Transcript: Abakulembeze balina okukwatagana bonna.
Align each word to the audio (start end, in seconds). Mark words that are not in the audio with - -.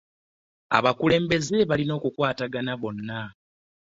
Abakulembeze 0.77 1.57
balina 1.69 1.93
okukwatagana 1.99 2.73
bonna. 2.81 3.21